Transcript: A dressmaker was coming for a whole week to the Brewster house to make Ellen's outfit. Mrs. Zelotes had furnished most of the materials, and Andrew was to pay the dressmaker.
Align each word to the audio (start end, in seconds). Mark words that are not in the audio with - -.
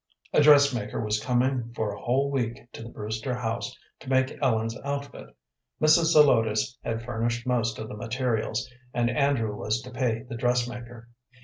A 0.33 0.41
dressmaker 0.41 0.99
was 0.99 1.23
coming 1.23 1.71
for 1.75 1.91
a 1.91 1.99
whole 2.01 2.31
week 2.31 2.71
to 2.71 2.81
the 2.81 2.89
Brewster 2.89 3.35
house 3.35 3.77
to 3.99 4.09
make 4.09 4.35
Ellen's 4.41 4.75
outfit. 4.83 5.27
Mrs. 5.79 6.13
Zelotes 6.15 6.75
had 6.83 7.03
furnished 7.03 7.45
most 7.45 7.77
of 7.77 7.87
the 7.87 7.95
materials, 7.95 8.67
and 8.95 9.11
Andrew 9.11 9.55
was 9.55 9.79
to 9.83 9.91
pay 9.91 10.23
the 10.23 10.37
dressmaker. 10.37 11.09